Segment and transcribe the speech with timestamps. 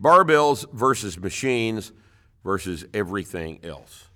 [0.00, 1.92] Barbells versus machines
[2.42, 4.08] versus everything else.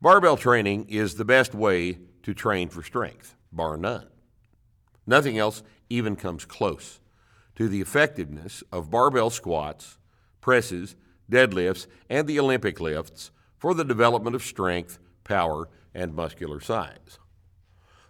[0.00, 4.06] Barbell training is the best way to train for strength, bar none.
[5.06, 7.00] Nothing else even comes close
[7.54, 9.98] to the effectiveness of barbell squats,
[10.40, 10.96] presses,
[11.30, 17.18] deadlifts, and the Olympic lifts for the development of strength, power, and muscular size.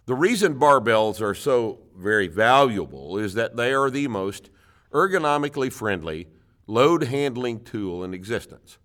[0.05, 4.49] The reason barbells are so very valuable is that they are the most
[4.91, 6.27] ergonomically friendly
[6.67, 8.77] load handling tool in existence.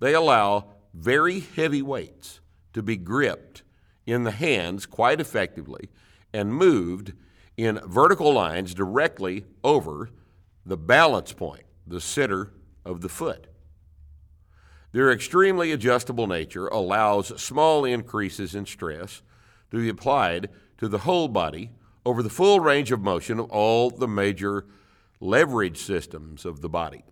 [0.00, 2.40] They allow very heavy weights
[2.72, 3.62] to be gripped
[4.06, 5.88] in the hands quite effectively
[6.32, 7.12] and moved
[7.56, 10.10] in vertical lines directly over
[10.66, 12.52] the balance point, the center
[12.84, 13.46] of the foot.
[14.92, 19.22] Their extremely adjustable nature allows small increases in stress
[19.70, 21.70] to be applied to the whole body
[22.04, 24.66] over the full range of motion of all the major
[25.22, 27.04] leverage systems of the body.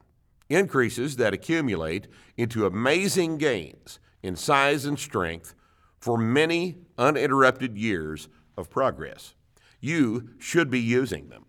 [0.48, 5.54] Increases that accumulate into amazing gains in size and strength
[6.01, 9.34] for many uninterrupted years of progress.
[9.80, 11.46] You should be using them.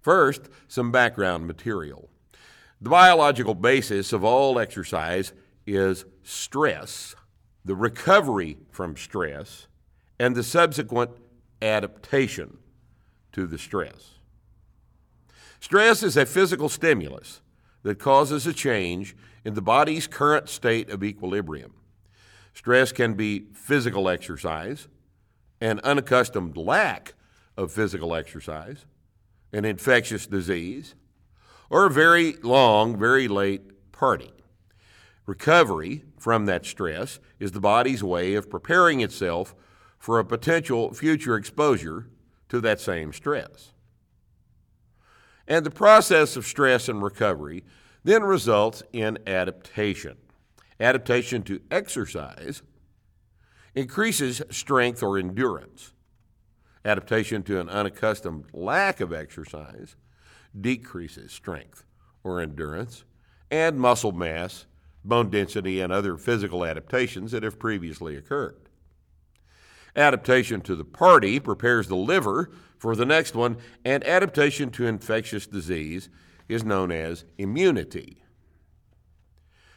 [0.00, 2.10] First, some background material.
[2.80, 5.32] The biological basis of all exercise
[5.66, 7.14] is stress,
[7.64, 9.68] the recovery from stress,
[10.18, 11.12] and the subsequent
[11.62, 12.58] adaptation
[13.32, 14.14] to the stress.
[15.64, 17.40] Stress is a physical stimulus
[17.84, 21.72] that causes a change in the body's current state of equilibrium.
[22.52, 24.88] Stress can be physical exercise,
[25.62, 27.14] an unaccustomed lack
[27.56, 28.84] of physical exercise,
[29.54, 30.94] an infectious disease,
[31.70, 34.34] or a very long, very late party.
[35.24, 39.54] Recovery from that stress is the body's way of preparing itself
[39.98, 42.10] for a potential future exposure
[42.50, 43.72] to that same stress.
[45.46, 47.64] And the process of stress and recovery
[48.02, 50.16] then results in adaptation.
[50.78, 52.62] Adaptation to exercise
[53.74, 55.92] increases strength or endurance.
[56.84, 59.96] Adaptation to an unaccustomed lack of exercise
[60.58, 61.84] decreases strength
[62.22, 63.04] or endurance
[63.50, 64.66] and muscle mass,
[65.04, 68.63] bone density, and other physical adaptations that have previously occurred.
[69.96, 75.46] Adaptation to the party prepares the liver for the next one, and adaptation to infectious
[75.46, 76.08] disease
[76.48, 78.18] is known as immunity.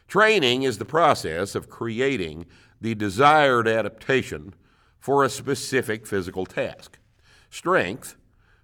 [0.08, 2.46] Training is the process of creating
[2.82, 4.54] the desired adaptation
[5.00, 6.98] for a specific physical task.
[7.50, 8.16] Strength,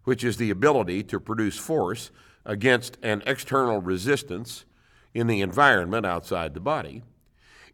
[0.04, 2.12] which is the ability to produce force
[2.46, 4.66] against an external resistance
[5.14, 7.04] in the environment outside the body,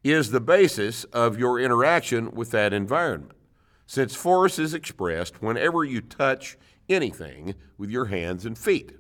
[0.03, 3.38] is the basis of your interaction with that environment
[3.89, 8.91] since force is expressed whenever you touch anything with your hands and feet.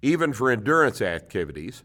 [0.00, 1.84] Even for endurance activities,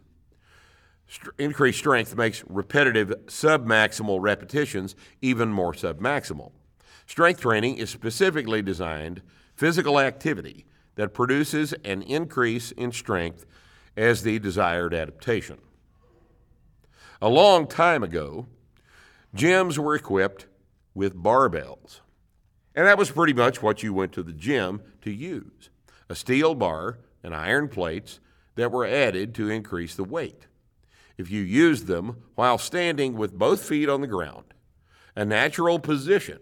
[1.10, 6.54] st- increased strength makes repetitive submaximal repetitions even more submaximal.
[7.06, 9.22] Strength training is specifically designed
[9.54, 13.46] physical activity that produces an increase in strength
[13.98, 15.58] as the desired adaptation.
[17.22, 18.48] A long time ago,
[19.36, 20.46] gyms were equipped
[20.94, 22.00] with barbells.
[22.76, 25.70] And that was pretty much what you went to the gym to use
[26.10, 28.20] a steel bar and iron plates
[28.56, 30.48] that were added to increase the weight.
[31.18, 34.54] If you used them while standing with both feet on the ground,
[35.16, 36.40] a natural position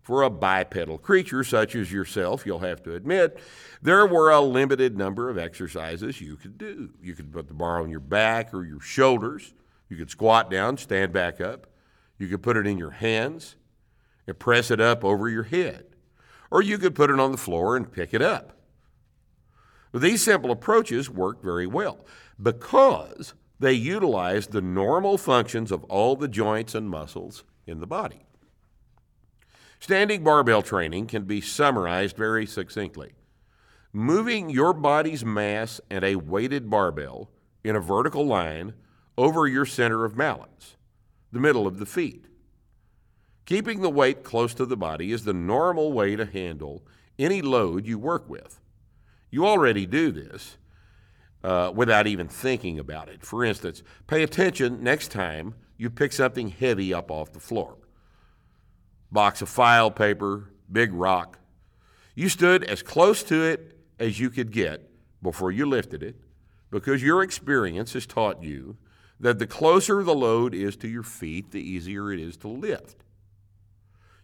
[0.00, 3.38] for a bipedal creature such as yourself, you'll have to admit,
[3.80, 6.90] there were a limited number of exercises you could do.
[7.02, 9.54] You could put the bar on your back or your shoulders.
[9.88, 11.66] You could squat down, stand back up.
[12.18, 13.56] You could put it in your hands
[14.26, 15.86] and press it up over your head.
[16.50, 18.56] Or you could put it on the floor and pick it up.
[19.92, 22.04] These simple approaches work very well
[22.40, 28.26] because they utilize the normal functions of all the joints and muscles in the body.
[29.78, 33.12] Standing barbell training can be summarized very succinctly.
[33.92, 37.30] Moving your body's mass and a weighted barbell
[37.62, 38.74] in a vertical line
[39.16, 40.76] over your center of balance,
[41.30, 42.26] the middle of the feet.
[43.46, 46.82] Keeping the weight close to the body is the normal way to handle
[47.18, 48.60] any load you work with.
[49.30, 50.56] You already do this
[51.42, 53.24] uh, without even thinking about it.
[53.24, 57.76] For instance, pay attention next time you pick something heavy up off the floor
[59.12, 61.38] box of file paper, big rock.
[62.16, 64.90] You stood as close to it as you could get
[65.22, 66.16] before you lifted it
[66.70, 68.76] because your experience has taught you
[69.20, 73.03] that the closer the load is to your feet, the easier it is to lift.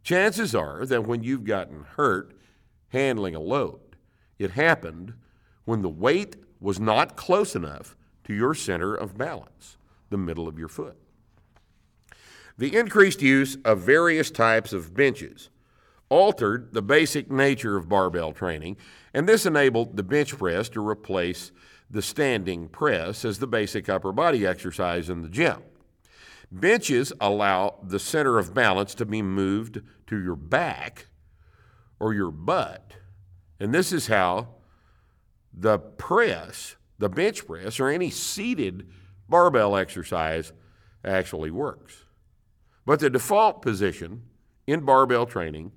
[0.02, 2.32] Chances are that when you've gotten hurt
[2.88, 3.96] handling a load,
[4.38, 5.14] it happened
[5.64, 9.76] when the weight was not close enough to your center of balance,
[10.08, 10.96] the middle of your foot.
[12.58, 15.48] The increased use of various types of benches
[16.08, 18.76] altered the basic nature of barbell training,
[19.14, 21.52] and this enabled the bench press to replace
[21.88, 25.62] the standing press as the basic upper body exercise in the gym.
[26.52, 31.06] Benches allow the center of balance to be moved to your back
[32.00, 32.94] or your butt.
[33.60, 34.48] And this is how
[35.52, 38.88] the press, the bench press, or any seated
[39.28, 40.52] barbell exercise
[41.04, 42.04] actually works.
[42.84, 44.22] But the default position
[44.66, 45.72] in barbell training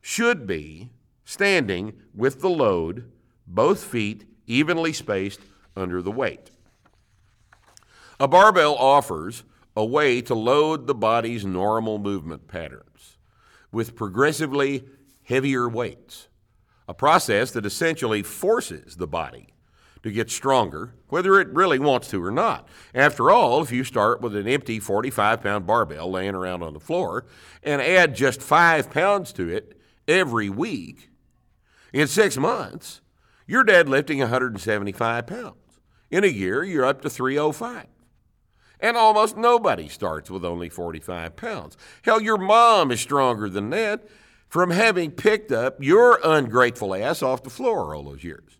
[0.00, 0.90] should be
[1.24, 3.10] standing with the load,
[3.46, 5.40] both feet evenly spaced
[5.76, 6.50] under the weight.
[8.18, 9.42] A barbell offers
[9.76, 13.18] a way to load the body's normal movement patterns
[13.70, 14.84] with progressively
[15.24, 16.28] heavier weights,
[16.88, 19.48] a process that essentially forces the body
[20.02, 22.68] to get stronger, whether it really wants to or not.
[22.94, 26.80] After all, if you start with an empty 45 pound barbell laying around on the
[26.80, 27.26] floor
[27.62, 31.10] and add just five pounds to it every week,
[31.92, 33.00] in six months,
[33.46, 35.54] you're deadlifting 175 pounds.
[36.10, 37.86] In a year, you're up to 305.
[38.80, 41.76] And almost nobody starts with only 45 pounds.
[42.02, 44.06] Hell, your mom is stronger than that
[44.48, 48.58] from having picked up your ungrateful ass off the floor all those years.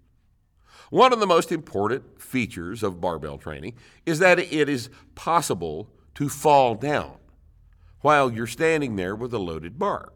[0.90, 3.74] One of the most important features of barbell training
[4.04, 7.16] is that it is possible to fall down
[8.00, 10.12] while you're standing there with a loaded bar.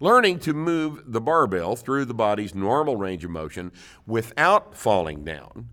[0.00, 3.72] Learning to move the barbell through the body's normal range of motion
[4.06, 5.70] without falling down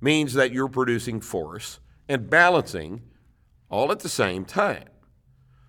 [0.00, 3.02] means that you're producing force and balancing
[3.70, 4.88] all at the same time.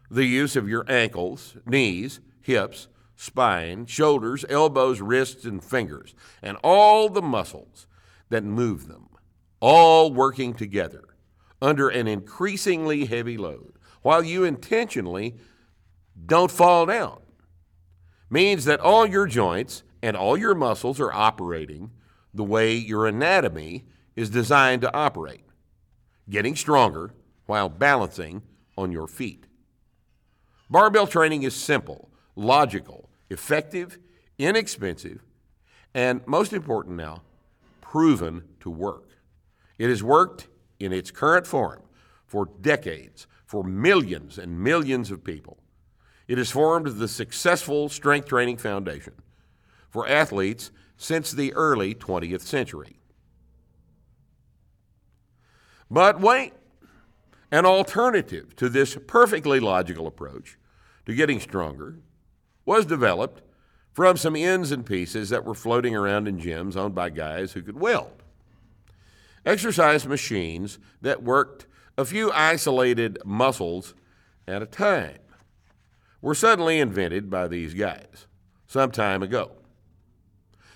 [0.09, 7.09] The use of your ankles, knees, hips, spine, shoulders, elbows, wrists, and fingers, and all
[7.09, 7.87] the muscles
[8.29, 9.09] that move them,
[9.59, 11.03] all working together
[11.61, 13.73] under an increasingly heavy load,
[14.03, 15.35] while you intentionally
[16.25, 17.19] don't fall down,
[18.29, 21.91] means that all your joints and all your muscles are operating
[22.33, 23.85] the way your anatomy
[24.15, 25.43] is designed to operate,
[26.29, 27.11] getting stronger
[27.45, 28.41] while balancing
[28.77, 29.45] on your feet.
[30.69, 33.97] Barbell training is simple, logical, effective,
[34.37, 35.23] inexpensive,
[35.93, 37.21] and most important now,
[37.81, 39.09] proven to work.
[39.77, 40.47] It has worked
[40.79, 41.81] in its current form
[42.25, 45.57] for decades for millions and millions of people.
[46.27, 49.13] It has formed the successful strength training foundation
[49.89, 52.99] for athletes since the early 20th century.
[55.89, 56.53] But wait,
[57.51, 60.57] an alternative to this perfectly logical approach
[61.05, 61.99] to getting stronger
[62.65, 63.41] was developed
[63.93, 67.61] from some ends and pieces that were floating around in gyms owned by guys who
[67.61, 68.21] could weld.
[69.45, 71.65] Exercise machines that worked
[71.97, 73.95] a few isolated muscles
[74.47, 75.17] at a time
[76.21, 78.27] were suddenly invented by these guys
[78.67, 79.51] some time ago.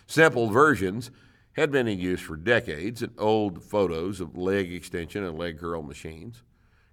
[0.08, 1.12] Simple versions
[1.54, 5.82] had been in use for decades, and old photos of leg extension and leg curl
[5.82, 6.44] machines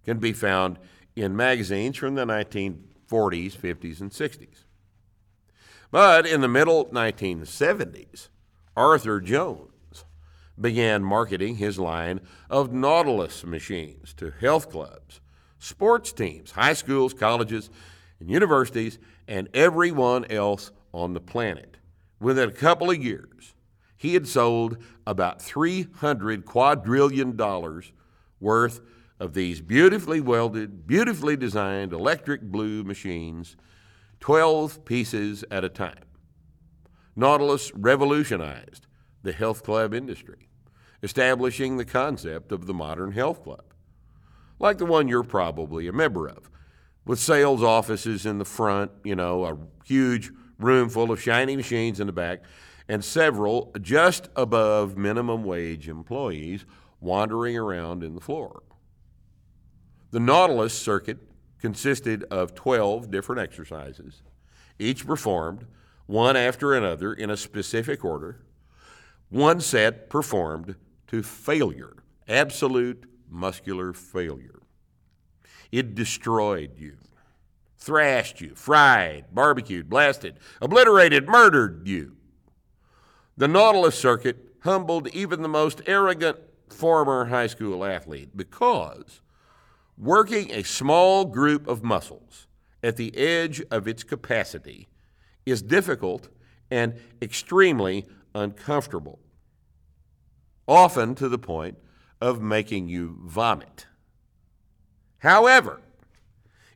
[0.05, 0.79] can be found
[1.15, 4.65] in magazines from the 1940s, 50s, and 60s.
[5.91, 8.29] But in the middle 1970s,
[8.77, 10.05] Arthur Jones
[10.61, 12.21] began marketing his line
[12.51, 15.21] of Nautilus machines to health clubs,
[15.59, 17.71] sports teams, high schools, colleges,
[18.21, 21.77] and universities, and everyone else on the planet.
[22.21, 23.55] Within a couple of years,
[23.99, 27.93] he had sold about $300 quadrillion dollars
[28.41, 28.81] worth
[29.21, 33.57] of these beautifully welded, beautifully designed electric blue machines,
[34.21, 36.05] 12 pieces at a time.
[37.17, 38.87] Nautilus revolutionized
[39.25, 40.49] the health club industry,
[41.03, 43.65] establishing the concept of the modern health club,
[44.61, 46.49] like the one you're probably a member of,
[47.05, 51.99] with sales offices in the front, you know, a huge room full of shiny machines
[51.99, 52.45] in the back,
[52.89, 56.65] and several just above minimum wage employees
[57.01, 58.63] wandering around in the floor.
[60.11, 61.19] The Nautilus circuit
[61.61, 64.23] consisted of 12 different exercises,
[64.79, 65.67] each performed
[66.07, 68.41] one after another in a specific order,
[69.29, 70.77] one set performed
[71.09, 74.63] to failure, absolute muscular failure.
[75.71, 76.97] It destroyed you,
[77.77, 82.18] thrashed you, fried, barbecued, blasted, obliterated, murdered you.
[83.39, 86.39] The Nautilus circuit humbled even the most arrogant
[86.71, 89.21] former high school athlete because
[89.97, 92.49] working a small group of muscles
[92.83, 94.89] at the edge of its capacity
[95.47, 96.29] is difficult
[96.69, 99.21] and extremely uncomfortable.
[100.67, 101.79] often to the point
[102.21, 103.87] of making you vomit.
[105.19, 105.81] However,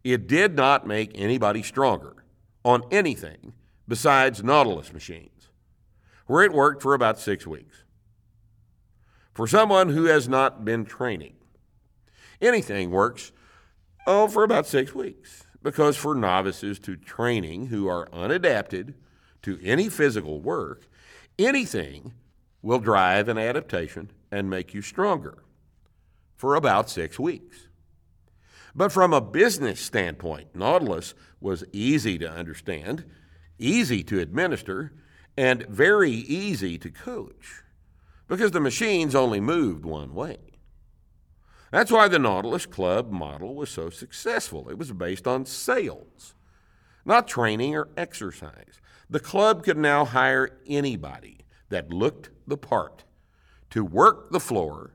[0.04, 2.24] it did not make anybody stronger
[2.64, 3.52] on anything
[3.86, 5.48] besides Nautilus machines,
[6.26, 7.84] where it worked for about six weeks.
[9.34, 11.34] For someone who has not been training,
[12.40, 13.32] anything works
[14.06, 15.44] oh, for about six weeks.
[15.62, 18.94] Because for novices to training who are unadapted
[19.42, 20.88] to any physical work,
[21.38, 22.14] anything
[22.62, 25.44] will drive an adaptation and make you stronger
[26.36, 27.68] for about six weeks.
[28.74, 33.04] But from a business standpoint, Nautilus was easy to understand,
[33.58, 34.92] easy to administer,
[35.36, 37.62] and very easy to coach
[38.28, 40.38] because the machines only moved one way.
[41.70, 44.68] That's why the Nautilus Club model was so successful.
[44.68, 46.34] It was based on sales,
[47.04, 48.80] not training or exercise.
[49.08, 51.38] The club could now hire anybody
[51.70, 53.04] that looked the part
[53.70, 54.92] to work the floor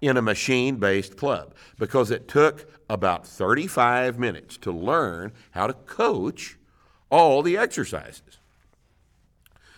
[0.00, 5.72] in a machine based club because it took about 35 minutes to learn how to
[5.72, 6.58] coach
[7.10, 8.38] all the exercises.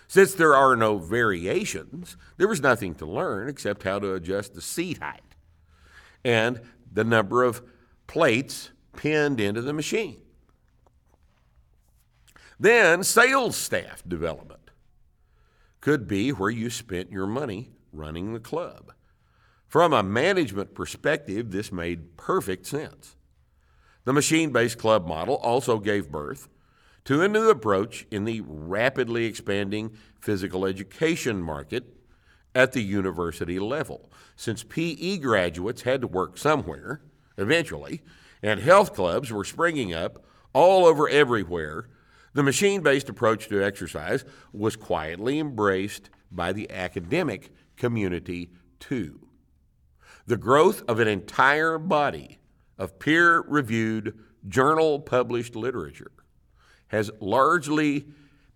[0.09, 4.63] Since there are no variations, there was nothing to learn except how to adjust the
[4.63, 5.23] seat height
[6.25, 6.61] and
[6.93, 7.63] the number of
[8.07, 10.21] plates pinned into the machine.
[12.59, 14.71] Then, sales staff development
[15.81, 18.93] could be where you spent your money running the club.
[19.69, 23.17] From a management perspective, this made perfect sense.
[24.05, 26.49] The machine based club model also gave birth
[27.07, 31.85] to a new approach in the rapidly expanding physical education market
[32.53, 34.11] at the university level.
[34.35, 37.03] Since PE graduates had to work somewhere,
[37.39, 38.03] eventually,
[38.43, 41.89] and health clubs were springing up all over everywhere,
[42.35, 49.21] the machine based approach to exercise was quietly embraced by the academic community too.
[50.27, 52.39] The growth of an entire body
[52.77, 56.11] of peer reviewed, journal published literature
[56.89, 58.07] has largely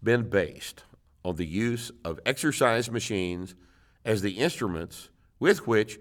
[0.03, 0.85] been based
[1.25, 3.55] on the use of exercise machines
[4.05, 5.99] as the instruments with which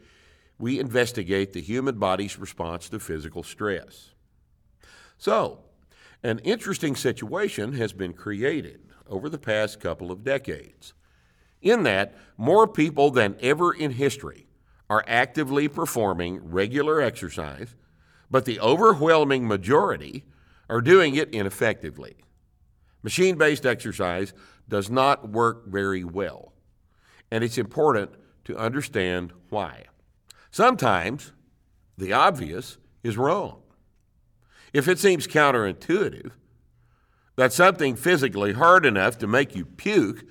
[0.58, 4.12] we investigate the human body's response to physical stress.
[5.18, 5.60] So,
[6.24, 10.94] an interesting situation has been created over the past couple of decades,
[11.62, 14.48] in that more people than ever in history
[14.90, 17.76] are actively performing regular exercise,
[18.30, 20.24] but the overwhelming majority
[20.70, 22.18] are doing it ineffectively.
[23.02, 24.34] Machine based exercise
[24.68, 26.54] does not work very well
[27.32, 28.12] and it's important
[28.46, 29.86] to understand why.
[30.52, 31.32] Sometimes
[31.98, 33.62] the obvious is wrong.
[34.74, 36.32] If it seems counterintuitive
[37.36, 40.26] that something physically hard enough to make you puke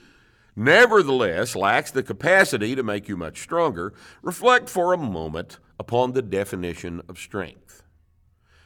[0.54, 6.22] nevertheless lacks the capacity to make you much stronger, reflect for a moment upon the
[6.22, 7.84] definition of strength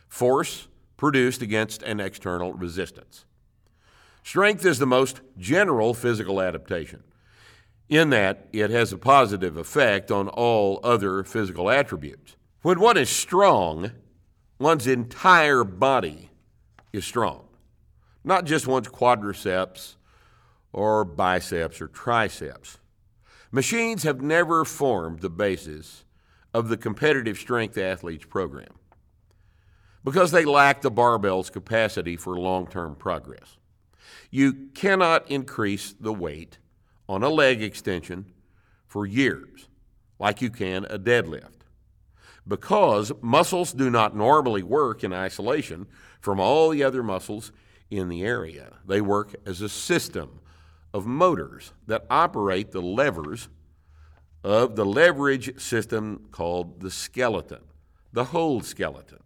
[0.09, 0.69] force
[1.03, 3.25] produced against an external resistance.
[4.23, 7.03] Strength is the most general physical adaptation
[7.89, 12.37] in that it has a positive effect on all other physical attributes.
[12.61, 13.91] When one is strong,
[14.61, 16.31] one's entire body
[16.93, 17.49] is strong,
[18.23, 19.97] not just one's quadriceps
[20.73, 22.79] or biceps or triceps.
[23.51, 26.05] Machines have never formed the basis
[26.55, 28.75] of the competitive strength athletes program
[30.05, 33.57] because they lack the barbell's capacity for long term progress.
[34.31, 36.59] You cannot increase the weight
[37.09, 38.27] on a leg extension
[38.87, 39.69] for years,
[40.19, 41.67] like you can a deadlift.
[42.47, 45.87] Because muscles do not normally work in isolation
[46.21, 47.53] from all the other muscles
[47.91, 48.79] in the area.
[48.87, 50.41] They work as a system
[50.95, 53.49] of motors that operate the levers
[54.43, 57.61] of the leverage system called the skeleton,
[58.13, 59.21] the whole skeleton,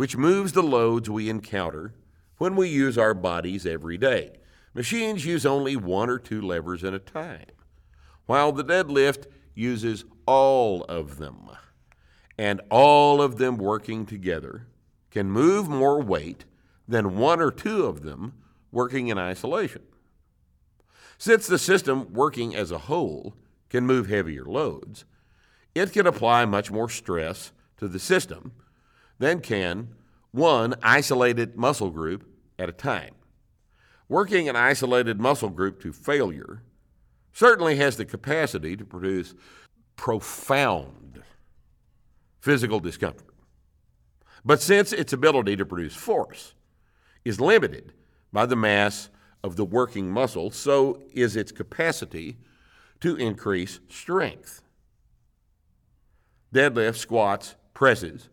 [0.00, 1.92] which moves the loads we encounter
[2.38, 4.32] when we use our bodies every day.
[4.72, 7.44] Machines use only one or two levers at a time,
[8.24, 11.50] while the deadlift uses all of them.
[12.38, 14.68] And all of them working together
[15.10, 16.46] can move more weight
[16.88, 18.32] than one or two of them
[18.72, 19.82] working in isolation.
[21.18, 23.34] Since the system working as a whole
[23.68, 25.04] can move heavier loads,
[25.74, 28.52] it can apply much more stress to the system
[29.20, 29.90] than can
[30.32, 33.14] one isolated muscle group at a time
[34.10, 36.62] working an isolated muscle group to failure
[37.32, 39.34] certainly has the capacity to produce
[39.94, 41.22] profound
[42.40, 43.34] physical discomfort.
[44.44, 46.54] But since its ability to produce force
[47.24, 47.92] is limited
[48.32, 49.10] by the mass
[49.44, 52.36] of the working muscle, so is its capacity
[53.00, 54.62] to increase strength.
[56.52, 58.28] deadlifts, squats, presses,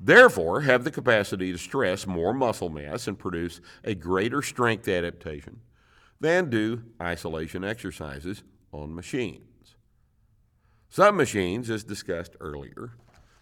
[0.00, 5.60] therefore have the capacity to stress more muscle mass and produce a greater strength adaptation
[6.20, 9.76] than do isolation exercises on machines.
[10.88, 12.92] Some machines, as discussed earlier,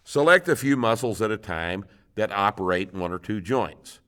[0.03, 3.99] select a few muscles at a time that operate one or two joints.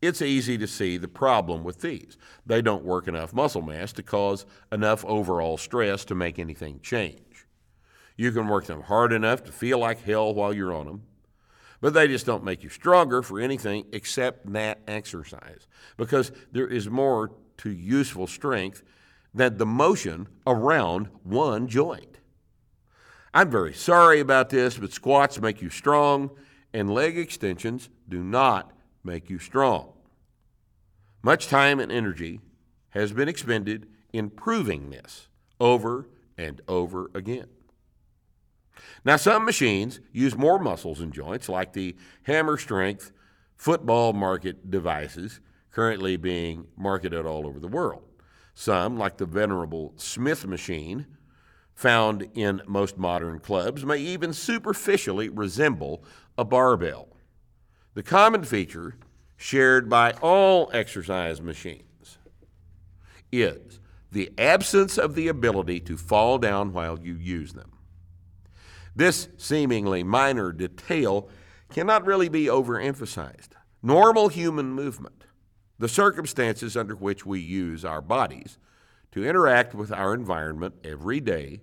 [0.00, 2.16] It's easy to see the problem with these.
[2.44, 7.46] They don't work enough muscle mass to cause enough overall stress to make anything change.
[8.16, 11.02] You can work them hard enough to feel like hell while you're on them,
[11.82, 15.66] but they just don't make you stronger for anything except that exercise
[15.98, 18.84] because there is more to useful strength
[19.34, 22.18] than the motion around one joint.
[23.34, 26.30] I'm very sorry about this, but squats make you strong,
[26.72, 28.72] and leg extensions do not
[29.02, 29.92] make you strong.
[31.22, 32.40] Much time and energy
[32.90, 36.08] has been expended in proving this over
[36.38, 37.48] and over again.
[39.04, 43.12] Now, some machines use more muscles and joints, like the hammer strength
[43.56, 48.02] football market devices currently being marketed all over the world.
[48.54, 51.06] Some, like the venerable Smith machine,
[51.74, 56.04] found in most modern clubs, may even superficially resemble
[56.36, 57.08] a barbell.
[57.94, 58.96] The common feature
[59.36, 62.18] shared by all exercise machines
[63.30, 67.72] is the absence of the ability to fall down while you use them.
[68.94, 71.28] This seemingly minor detail
[71.70, 73.50] cannot really be overemphasized.
[73.82, 75.24] Normal human movement,
[75.78, 78.58] the circumstances under which we use our bodies
[79.12, 81.60] to interact with our environment every day,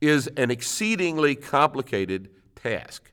[0.00, 3.12] is an exceedingly complicated task.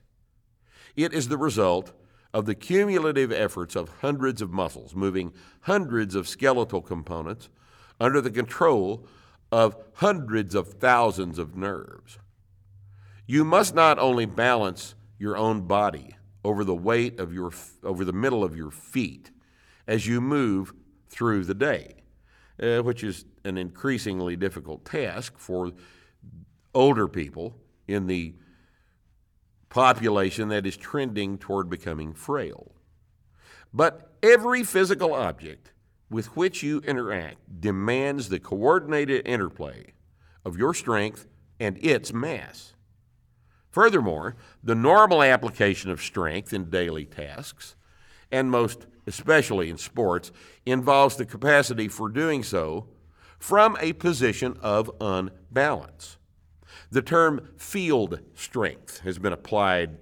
[0.96, 1.94] It is the result
[2.34, 7.50] of the cumulative efforts of hundreds of muscles moving hundreds of skeletal components
[8.00, 9.06] under the control
[9.52, 12.18] of hundreds of thousands of nerves.
[13.26, 17.52] You must not only balance your own body over the weight of your
[17.84, 19.32] over the middle of your feet
[19.88, 20.74] as you move
[21.10, 21.96] through the day,
[22.62, 25.72] uh, which is an increasingly difficult task for
[26.74, 27.56] older people
[27.88, 28.34] in the
[29.70, 32.72] population that is trending toward becoming frail.
[33.74, 35.72] But every physical object
[36.10, 39.94] with which you interact demands the coordinated interplay
[40.44, 41.28] of your strength
[41.60, 42.74] and its mass.
[43.72, 47.76] Furthermore, the normal application of strength in daily tasks,
[48.32, 50.32] and most especially in sports,
[50.66, 52.88] involves the capacity for doing so
[53.40, 56.18] from a position of unbalance.
[56.92, 59.98] The term field strength has been applied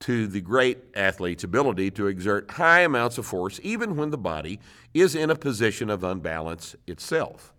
[0.00, 4.58] to the great athlete's ability to exert high amounts of force even when the body
[4.92, 7.52] is in a position of unbalance itself.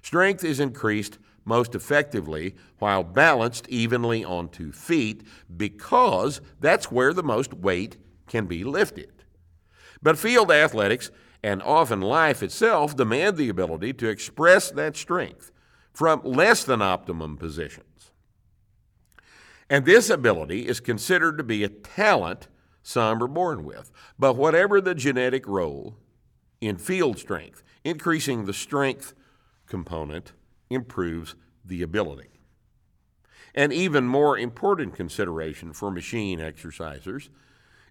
[0.00, 5.24] Strength is increased most effectively while balanced evenly on two feet
[5.56, 7.96] because that's where the most weight
[8.28, 9.24] can be lifted.
[10.00, 11.10] But field athletics
[11.42, 15.50] and often life itself demand the ability to express that strength
[15.92, 18.12] from less than optimum positions.
[19.70, 22.48] And this ability is considered to be a talent
[22.82, 23.90] some are born with.
[24.18, 25.96] But whatever the genetic role
[26.60, 29.14] in field strength, increasing the strength
[29.66, 30.32] component
[30.70, 32.28] improves the ability.
[33.54, 37.28] An even more important consideration for machine exercisers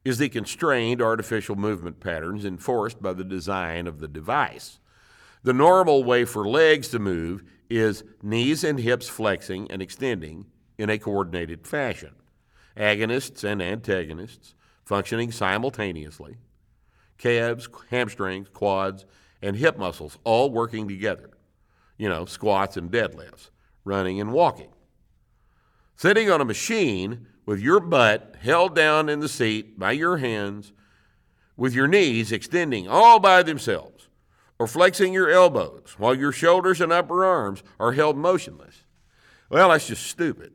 [0.06, 4.80] is the constrained artificial movement patterns enforced by the design of the device.
[5.44, 10.46] The normal way for legs to move is knees and hips flexing and extending
[10.78, 12.16] in a coordinated fashion,
[12.78, 16.38] agonists and antagonists functioning simultaneously,
[17.18, 19.06] calves, hamstrings, quads,
[19.42, 21.32] and hip muscles all working together.
[21.98, 23.50] You know, squats and deadlifts,
[23.84, 24.70] running and walking.
[25.96, 30.74] Sitting on a machine with your butt held down in the seat by your hands,
[31.56, 34.10] with your knees extending all by themselves,
[34.60, 38.84] or flexing your elbows while your shoulders and upper arms are held motionless.
[39.50, 40.54] Well, that's just stupid.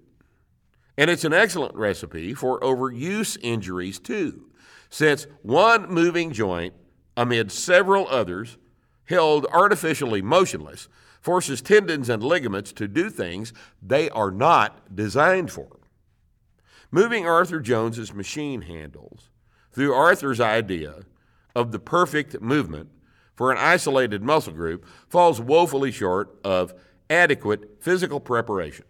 [0.97, 4.51] And it's an excellent recipe for overuse injuries, too,
[4.91, 6.75] since one moving joint
[7.17, 8.59] amid several others
[9.07, 10.89] held artificially motionless
[11.23, 15.79] forces tendons and ligaments to do things they are not designed for.
[16.91, 19.31] Moving Arthur Jones's machine handles
[19.73, 21.03] through Arthur's idea
[21.55, 22.91] of the perfect movement
[23.35, 26.75] for an isolated muscle group falls woefully short of
[27.09, 28.85] adequate physical preparation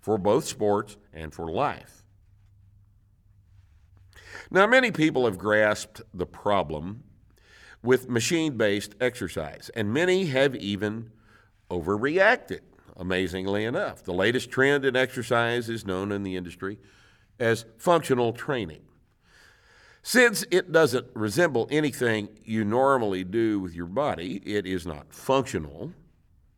[0.00, 2.02] for both sports and for life.
[4.50, 7.04] Now, many people have grasped the problem
[7.82, 11.12] with machine based exercise, and many have even
[11.70, 12.60] overreacted.
[12.96, 14.02] amazingly enough.
[14.02, 16.78] The latest trend in exercise is known in the industry
[17.38, 18.82] as functional training.
[20.02, 25.92] Since it doesn't resemble anything you normally do with your body, it is not functional.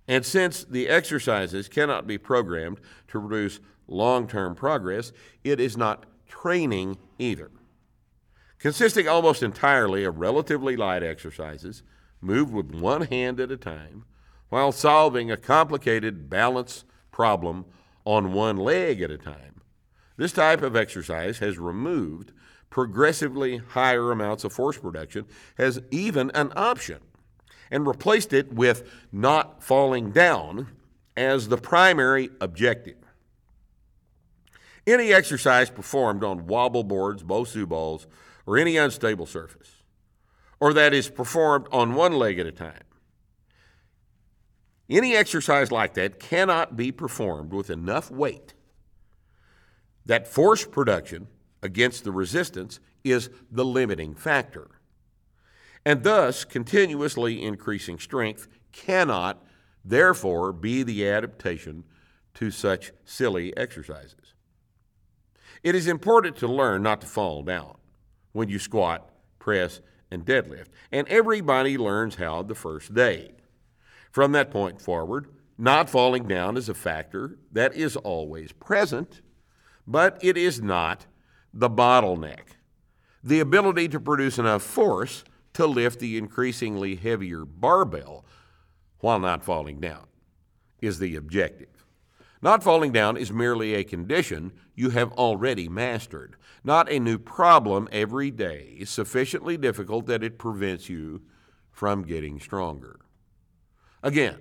[0.08, 5.12] And since the exercises cannot be programmed to produce long term progress,
[5.44, 7.50] it is not training either.
[8.58, 11.82] Consisting almost entirely of relatively light exercises,
[12.20, 14.04] moved with one hand at a time,
[14.52, 17.64] while solving a complicated balance problem
[18.04, 19.62] on one leg at a time.
[20.18, 22.32] This type of exercise has removed
[22.68, 25.24] progressively higher amounts of force production
[25.56, 26.98] as even an option
[27.70, 30.68] and replaced it with not falling down
[31.16, 32.98] as the primary objective.
[34.86, 38.06] Any exercise performed on wobble boards, Bosu balls,
[38.44, 39.76] or any unstable surface,
[40.60, 42.82] or that is performed on one leg at a time.
[44.92, 48.52] Any exercise like that cannot be performed with enough weight
[50.04, 51.28] that force production
[51.62, 54.68] against the resistance is the limiting factor.
[55.86, 59.42] And thus, continuously increasing strength cannot,
[59.82, 61.84] therefore, be the adaptation
[62.34, 64.34] to such silly exercises.
[65.62, 67.76] It is important to learn not to fall down
[68.32, 73.32] when you squat, press, and deadlift, and everybody learns how the first day.
[74.12, 79.22] From that point forward, not falling down is a factor that is always present,
[79.86, 81.06] but it is not
[81.52, 82.56] the bottleneck.
[83.24, 88.26] The ability to produce enough force to lift the increasingly heavier barbell
[89.00, 90.06] while not falling down
[90.82, 91.86] is the objective.
[92.42, 97.88] Not falling down is merely a condition you have already mastered, not a new problem
[97.92, 101.22] every day, sufficiently difficult that it prevents you
[101.70, 102.98] from getting stronger.
[104.02, 104.38] Again,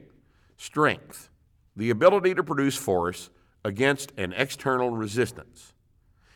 [0.58, 1.30] strength,
[1.76, 3.30] the ability to produce force
[3.64, 5.74] against an external resistance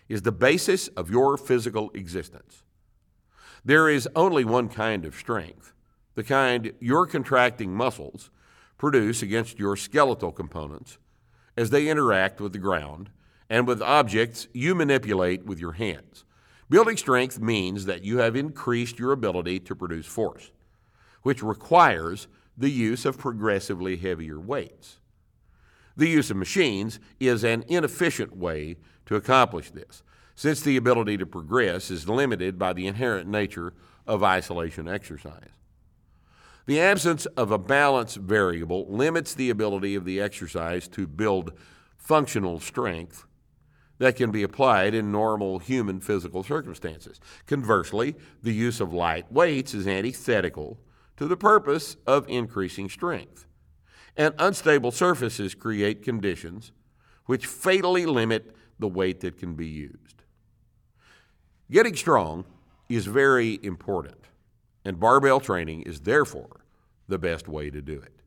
[0.07, 2.63] is the basis of your physical existence.
[3.63, 5.73] There is only one kind of strength,
[6.13, 8.29] the kind your contracting muscles
[8.77, 10.99] produce against your skeletal components
[11.57, 13.09] as they interact with the ground
[13.49, 16.25] and with objects you manipulate with your hands.
[16.69, 20.51] Building strength means that you have increased your ability to produce force,
[21.21, 24.97] which requires the use of progressively heavier weights.
[25.97, 30.03] The use of machines is an inefficient way to accomplish this,
[30.35, 33.73] since the ability to progress is limited by the inherent nature
[34.05, 35.49] of isolation exercise.
[36.65, 41.53] The absence of a balance variable limits the ability of the exercise to build
[41.97, 43.25] functional strength
[43.97, 47.19] that can be applied in normal human physical circumstances.
[47.47, 50.77] Conversely, the use of light weights is antithetical
[51.17, 53.45] to the purpose of increasing strength
[54.17, 56.71] and unstable surfaces create conditions
[57.25, 60.23] which fatally limit the weight that can be used.
[61.71, 62.45] Getting strong
[62.87, 64.25] is very important,
[64.83, 66.61] and barbell training is therefore
[67.07, 68.21] the best way to do it.